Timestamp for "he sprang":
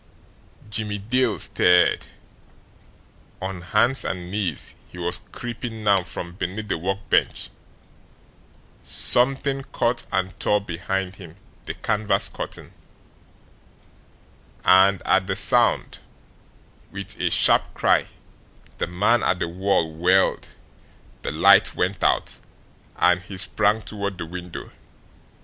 23.21-23.81